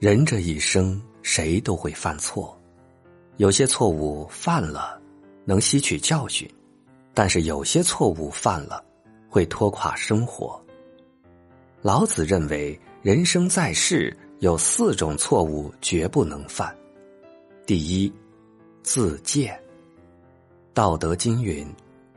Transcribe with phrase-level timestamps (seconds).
[0.00, 2.58] 人这一生，谁都会犯错，
[3.36, 4.98] 有些错误犯了，
[5.44, 6.48] 能吸取教训；
[7.12, 8.82] 但是有些错误犯了，
[9.28, 10.58] 会拖垮生活。
[11.82, 16.74] 老子认为，人生在世有四种错误绝不能犯。
[17.66, 18.10] 第一，
[18.82, 19.62] 自见。
[20.72, 21.68] 道德经云：“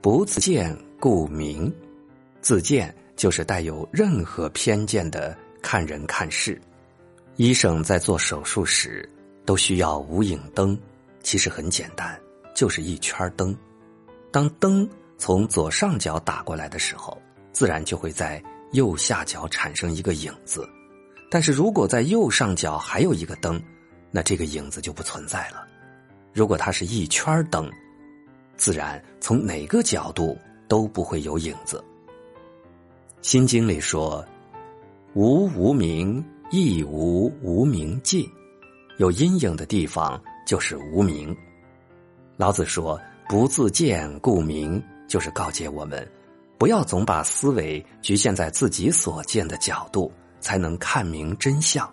[0.00, 1.70] 不自见，故明。”
[2.40, 6.58] 自见就是带有任何偏见的看人看事。
[7.36, 9.06] 医生在做手术时
[9.44, 10.78] 都需要无影灯，
[11.22, 12.18] 其实很简单，
[12.54, 13.54] 就是一圈灯。
[14.30, 17.20] 当灯从左上角打过来的时候，
[17.52, 20.66] 自然就会在右下角产生一个影子。
[21.30, 23.62] 但是如果在右上角还有一个灯，
[24.10, 25.66] 那这个影子就不存在了。
[26.32, 27.70] 如果它是一圈灯，
[28.56, 31.84] 自然从哪个角度都不会有影子。
[33.20, 34.24] 心经里说
[35.12, 38.28] ：“无无明，亦无无明尽。
[38.98, 41.36] 有阴影的地方就是无明。”
[42.36, 46.04] 老子说：“不自见，故明。”就是告诫我们，
[46.58, 51.88] 不要总把思维局限在自己所见的角度，才能看明真相。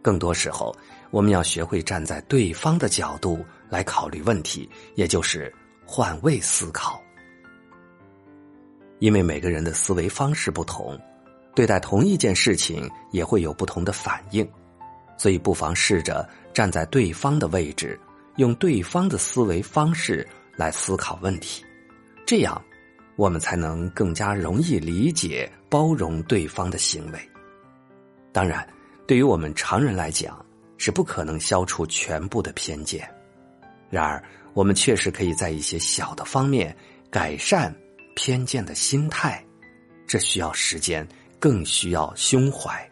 [0.00, 0.72] 更多时候，
[1.10, 5.52] 我们要学会站在对方的角度来考虑问题，也就是
[5.84, 7.02] 换位思考。
[9.00, 10.96] 因为每个人的思维方式不同，
[11.56, 14.46] 对待同一件事情也会有不同的反应，
[15.16, 17.98] 所以不妨试着站在对方的位置，
[18.36, 21.64] 用对方的思维方式来思考问题，
[22.26, 22.62] 这样
[23.16, 27.18] 我们才能更加容易理解、包容对方的行为。
[28.32, 28.68] 当然，
[29.06, 30.44] 对于我们常人来讲，
[30.76, 33.10] 是不可能消除全部的偏见，
[33.88, 36.76] 然而我们确实可以在一些小的方面
[37.10, 37.74] 改善。
[38.18, 39.44] 偏见的心态，
[40.06, 41.06] 这需要时间，
[41.38, 42.88] 更需要胸怀。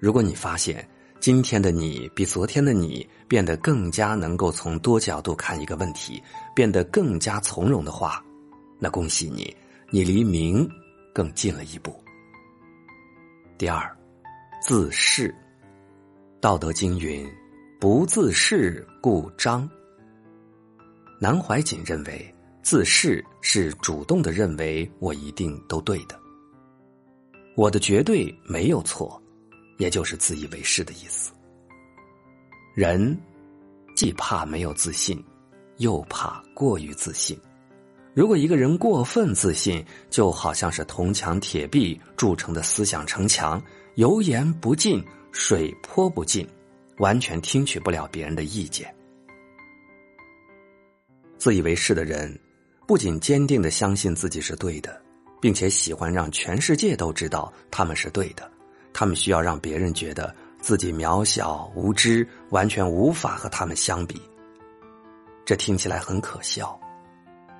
[0.00, 0.88] 如果你发现
[1.20, 6.22] 今天的你比昨天的你变得更加能够从多角度看一个问题，
[6.54, 8.24] 变得更加从容的话，
[8.78, 9.56] 那恭喜你，
[9.90, 10.68] 你离明
[11.14, 11.94] 更近了一步。
[13.58, 13.96] 第二，
[14.60, 15.32] 自恃。
[16.40, 17.24] 道德经云
[17.78, 19.68] ：“不自恃，故彰。”
[21.20, 22.34] 南怀瑾认为。
[22.64, 26.16] 自恃是主动的认为我一定都对的，
[27.54, 29.20] 我的绝对没有错，
[29.78, 31.32] 也就是自以为是的意思。
[32.74, 33.18] 人
[33.94, 35.22] 既怕没有自信，
[35.76, 37.38] 又怕过于自信。
[38.14, 43.62] 如果一个人过分自信，就好像是铜墙铁壁铸成的思想城墙，
[43.96, 46.48] 油盐不进，水泼不进，
[46.98, 48.94] 完全听取不了别人的意见。
[51.38, 52.38] 自以为是的人。
[52.84, 55.01] 不仅坚定的相信自己是对的，
[55.42, 58.48] 并且喜欢让全世界都知道他们是对的。
[58.92, 64.22] 他们需要让别人觉得自己渺小无知，完全无法和他们相比。
[65.44, 66.78] 这听起来很可笑，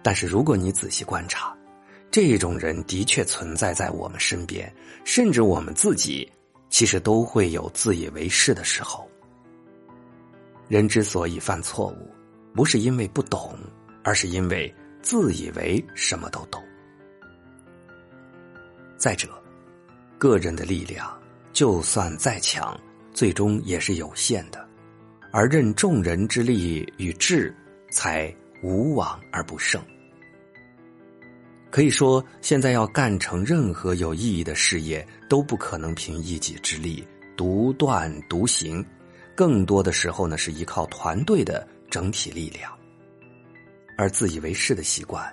[0.00, 1.52] 但是如果你仔细观察，
[2.08, 4.72] 这种人的确存在在我们身边，
[5.04, 6.30] 甚至我们自己
[6.70, 9.08] 其实都会有自以为是的时候。
[10.68, 12.08] 人之所以犯错误，
[12.54, 13.58] 不是因为不懂，
[14.04, 14.72] 而是因为。
[15.02, 16.62] 自以为什么都懂。
[19.02, 19.28] 再者，
[20.16, 21.12] 个人的力量
[21.52, 22.80] 就算再强，
[23.12, 24.64] 最终也是有限的，
[25.32, 27.52] 而任众人之力与智，
[27.90, 29.82] 才无往而不胜。
[31.68, 37.04] 可以说，现在要干成任何有意义的事业，都不可能凭一己之力
[37.36, 38.86] 独断独行，
[39.34, 42.72] 更多的时候呢，是依靠团队的整体力量。
[43.98, 45.28] 而自以为是的习惯，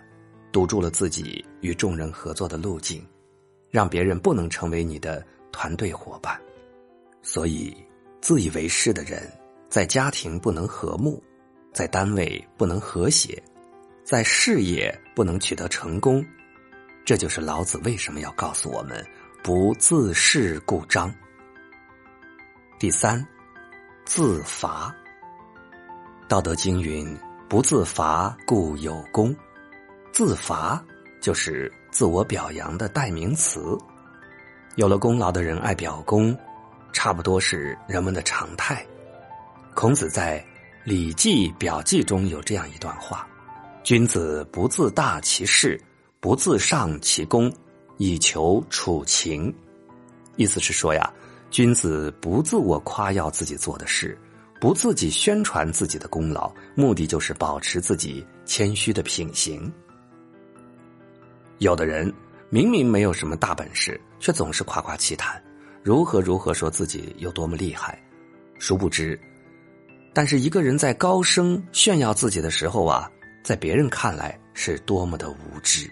[0.51, 3.05] 堵住了自己与众人合作的路径，
[3.69, 6.39] 让别人不能成为你的团队伙伴。
[7.21, 7.75] 所以，
[8.21, 9.21] 自以为是的人，
[9.69, 11.21] 在家庭不能和睦，
[11.73, 13.41] 在单位不能和谐，
[14.03, 16.25] 在事业不能取得成功。
[17.05, 19.05] 这就是老子为什么要告诉我们：
[19.43, 21.13] 不自恃故彰。
[22.79, 23.25] 第三，
[24.05, 24.95] 自罚。
[26.27, 27.17] 道德经云。
[27.49, 29.35] 不自罚，故有功。
[30.11, 30.85] 自罚
[31.19, 33.77] 就是自我表扬的代名词。
[34.75, 36.37] 有了功劳的人爱表功，
[36.93, 38.85] 差不多是人们的常态。
[39.73, 40.39] 孔子在
[40.83, 43.27] 《礼记·表记》中有这样一段话
[43.83, 45.79] ：“君子不自大其事，
[46.19, 47.51] 不自上其功，
[47.97, 49.53] 以求处情。”
[50.37, 51.11] 意思是说呀，
[51.49, 54.17] 君子不自我夸耀自己做的事。
[54.61, 59.71] 不自己宣传自己的功劳，目的就是保持自己谦虚的品行。
[61.59, 62.11] 有的人
[62.49, 65.41] 明明没有什么大本事，却总是夸夸其谈，
[65.83, 68.01] 如何如何说自己有多么厉害，
[68.57, 69.19] 殊不知，
[70.13, 73.11] 但是一个人在高声炫耀自己的时候啊，
[73.43, 75.89] 在别人看来是多么的无知。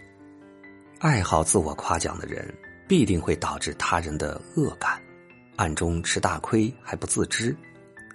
[0.99, 2.51] 爱好自我夸奖的人，
[2.87, 4.99] 必定会导致他人的恶感，
[5.57, 7.55] 暗中吃大亏还不自知。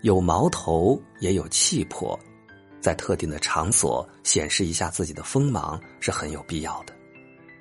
[0.00, 2.18] 有矛头也有气魄，
[2.80, 6.92] 在特定的场所显示一下自己的锋芒是很有必要的。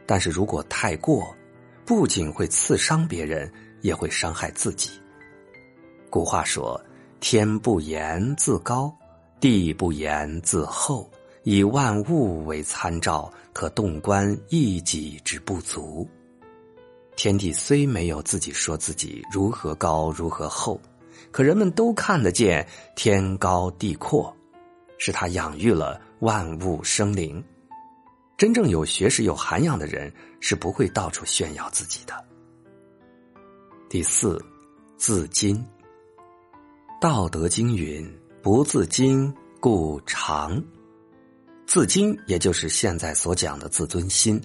[0.06, 1.36] 但是如果太过，
[1.86, 3.52] 不仅会刺伤别人，
[3.82, 4.90] 也会伤害自己。
[6.10, 6.80] 古话说
[7.20, 8.94] ：“天不言自高，
[9.40, 11.10] 地不言自厚，
[11.44, 16.08] 以万物为参照，可洞观一己之不足。”
[17.16, 20.80] 天地虽没有自己说自己如何高如何厚。
[21.32, 24.36] 可人们都看得见天高地阔，
[24.98, 27.42] 是他养育了万物生灵。
[28.42, 32.26] 真正有学识、有涵养的人是不会到处炫耀自己的。
[33.88, 34.44] 第四，
[34.98, 35.54] 自矜。
[37.00, 38.04] 《道德经》云
[38.42, 40.60] ：“不自矜，故长。”
[41.68, 44.42] 自矜也就是现在所讲的自尊心，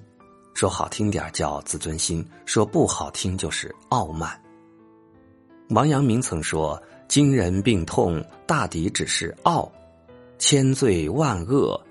[0.52, 4.38] 说好听点叫自尊心，说不好听就是傲慢。
[5.70, 6.78] 王阳明曾说
[7.08, 9.72] ：“今人病痛，大抵只是傲；
[10.38, 11.82] 千罪万恶，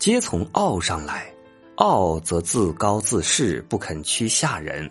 [0.00, 1.32] 皆从傲上来。
[1.76, 4.90] 傲则自高自恃，不肯屈下人。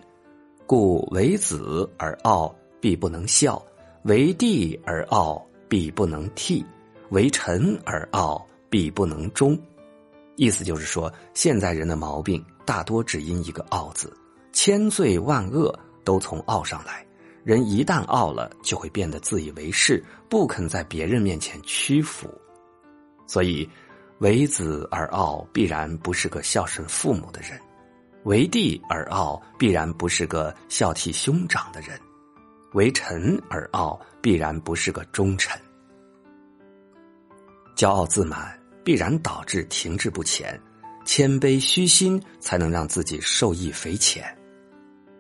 [0.66, 3.62] 故为子而傲，必不能孝；
[4.04, 6.66] 为弟而傲，必不能悌；
[7.10, 9.58] 为臣而傲，必不能忠。”
[10.38, 14.12] 意思就是说，现在人的毛病大多只因一个“傲”字，
[14.52, 17.06] 千罪万恶都从傲上来。
[17.44, 22.28] 人一旦傲了，就会变得自以为是，不肯在别人面前屈服。
[23.28, 23.70] 所以，
[24.22, 27.58] 为子而傲，必然不是个孝顺父母的人；
[28.24, 31.98] 为弟而傲，必然不是个孝悌兄长的人；
[32.74, 35.60] 为臣而傲，必然不是个忠臣。
[37.76, 40.62] 骄傲自满必然导致停滞不前，
[41.04, 44.24] 谦卑虚心才能让自己受益匪浅。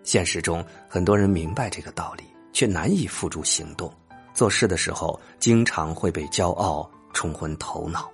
[0.04, 2.24] 现实中，很多人明白这个道理，
[2.54, 3.92] 却难以付诸行动。
[4.32, 8.02] 做事的时候，经常会被骄傲冲昏头脑。《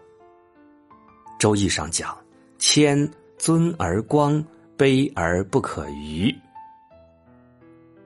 [1.39, 2.18] 周易》上讲
[2.57, 4.44] ：“谦尊而光，
[4.78, 6.30] 卑而不可逾。”《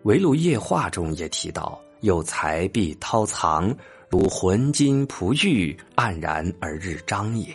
[0.04, 3.76] 围炉夜话》中也提到：“有才必韬藏，
[4.10, 7.48] 如浑金璞玉，黯然而日张也。”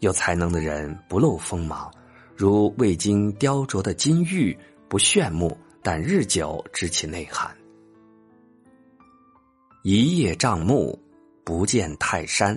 [0.00, 1.90] 有才能的人不露锋芒，
[2.36, 4.56] 如未经雕琢的金玉。
[4.88, 7.50] 不炫目，但日久知其内涵。
[9.82, 10.96] 一叶障目，
[11.42, 12.56] 不见泰山。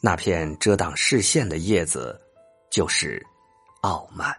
[0.00, 2.20] 那片遮挡视线的叶子，
[2.70, 3.20] 就是
[3.82, 4.36] 傲慢。